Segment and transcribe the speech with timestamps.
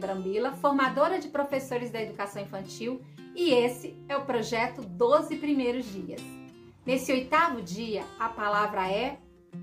[0.00, 3.00] Camila, formadora de professores da educação infantil,
[3.34, 6.22] e esse é o projeto 12 Primeiros Dias.
[6.84, 9.18] Nesse oitavo dia, a palavra é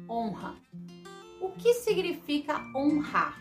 [0.09, 0.55] honra.
[1.41, 3.37] O que significa honrar?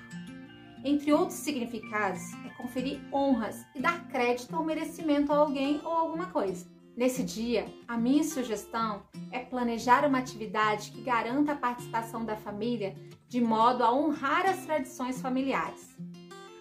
[0.85, 6.27] Entre outros significados, é conferir honras e dar crédito ou merecimento a alguém ou alguma
[6.27, 6.67] coisa.
[6.97, 12.95] Nesse dia, a minha sugestão é planejar uma atividade que garanta a participação da família
[13.29, 15.95] de modo a honrar as tradições familiares.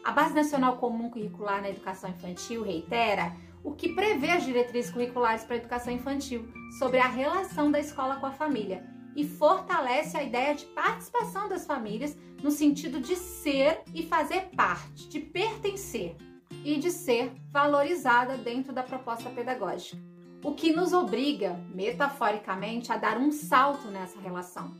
[0.05, 5.43] A Base Nacional Comum Curricular na Educação Infantil reitera o que prevê as diretrizes curriculares
[5.43, 6.47] para a educação infantil
[6.77, 11.65] sobre a relação da escola com a família e fortalece a ideia de participação das
[11.65, 16.15] famílias no sentido de ser e fazer parte, de pertencer
[16.63, 19.97] e de ser valorizada dentro da proposta pedagógica.
[20.43, 24.75] O que nos obriga, metaforicamente, a dar um salto nessa relação,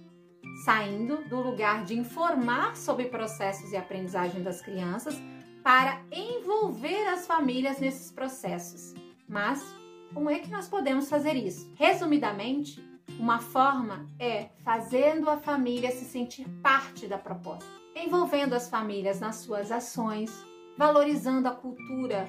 [0.63, 5.15] saindo do lugar de informar sobre processos e aprendizagem das crianças
[5.63, 8.93] para envolver as famílias nesses processos.
[9.27, 9.63] Mas
[10.13, 11.71] como é que nós podemos fazer isso?
[11.75, 12.83] Resumidamente,
[13.19, 19.37] uma forma é fazendo a família se sentir parte da proposta, envolvendo as famílias nas
[19.37, 20.31] suas ações,
[20.77, 22.27] valorizando a cultura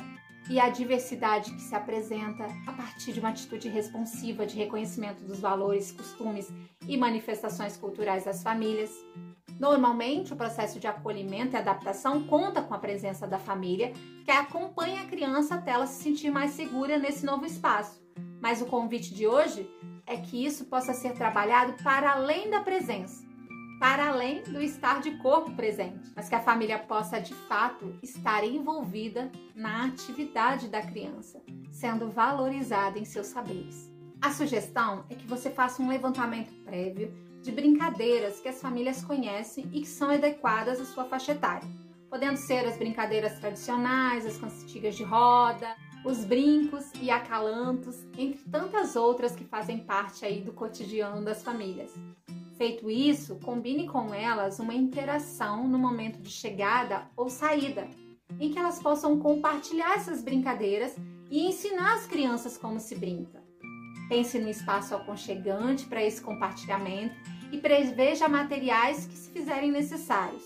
[0.49, 5.41] e a diversidade que se apresenta a partir de uma atitude responsiva de reconhecimento dos
[5.41, 6.53] valores, costumes
[6.87, 8.91] e manifestações culturais das famílias,
[9.59, 13.93] Normalmente, o processo de acolhimento e adaptação conta com a presença da família,
[14.25, 18.01] que acompanha a criança até ela se sentir mais segura nesse novo espaço.
[18.41, 19.69] Mas o convite de hoje
[20.07, 23.25] é que isso possa ser trabalhado para além da presença,
[23.79, 28.45] para além do estar de corpo presente, mas que a família possa de fato estar
[28.45, 33.93] envolvida na atividade da criança, sendo valorizada em seus saberes.
[34.21, 39.69] A sugestão é que você faça um levantamento prévio de brincadeiras que as famílias conhecem
[39.73, 41.69] e que são adequadas à sua faixa etária,
[42.09, 48.97] podendo ser as brincadeiras tradicionais, as cantigas de roda, os brincos e acalantos, entre tantas
[48.97, 51.93] outras que fazem parte aí do cotidiano das famílias.
[52.57, 57.87] Feito isso, combine com elas uma interação no momento de chegada ou saída,
[58.41, 60.97] em que elas possam compartilhar essas brincadeiras
[61.31, 63.45] e ensinar as crianças como se brinca.
[64.09, 67.15] Pense no espaço aconchegante para esse compartilhamento
[67.53, 70.43] e preveja materiais que se fizerem necessários.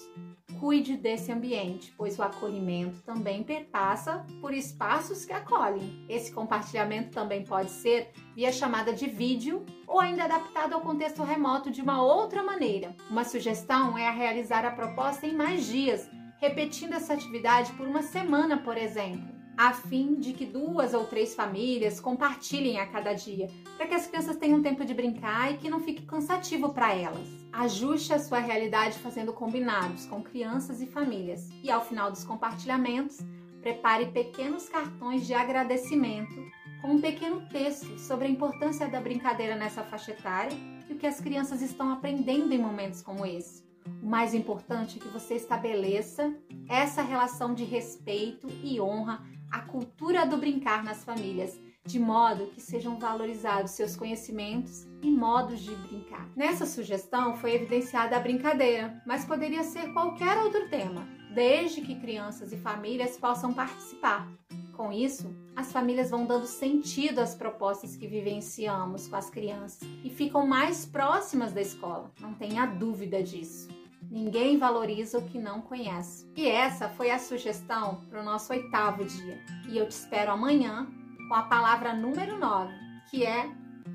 [0.61, 6.05] Cuide desse ambiente, pois o acolhimento também perpassa por espaços que acolhem.
[6.07, 11.71] Esse compartilhamento também pode ser via chamada de vídeo ou ainda adaptado ao contexto remoto
[11.71, 12.95] de uma outra maneira.
[13.09, 18.03] Uma sugestão é a realizar a proposta em mais dias, repetindo essa atividade por uma
[18.03, 23.49] semana, por exemplo a fim de que duas ou três famílias compartilhem a cada dia,
[23.77, 27.29] para que as crianças tenham tempo de brincar e que não fique cansativo para elas.
[27.53, 31.49] Ajuste a sua realidade fazendo combinados com crianças e famílias.
[31.63, 33.19] E ao final dos compartilhamentos,
[33.61, 36.43] prepare pequenos cartões de agradecimento
[36.81, 40.57] com um pequeno texto sobre a importância da brincadeira nessa faixa etária
[40.89, 43.63] e o que as crianças estão aprendendo em momentos como esse.
[44.03, 46.35] O mais importante é que você estabeleça
[46.69, 52.61] essa relação de respeito e honra a cultura do brincar nas famílias, de modo que
[52.61, 56.29] sejam valorizados seus conhecimentos e modos de brincar.
[56.37, 62.53] Nessa sugestão foi evidenciada a brincadeira, mas poderia ser qualquer outro tema, desde que crianças
[62.53, 64.29] e famílias possam participar.
[64.77, 70.11] Com isso, as famílias vão dando sentido às propostas que vivenciamos com as crianças e
[70.11, 73.69] ficam mais próximas da escola, não tenha dúvida disso.
[74.11, 76.29] Ninguém valoriza o que não conhece.
[76.37, 79.39] E essa foi a sugestão para o nosso oitavo dia.
[79.69, 80.89] E eu te espero amanhã
[81.29, 82.73] com a palavra número 9,
[83.09, 83.49] que é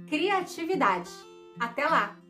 [0.07, 1.11] criatividade.
[1.59, 2.24] Até lá!